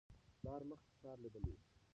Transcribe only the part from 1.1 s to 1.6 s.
لیدلی و.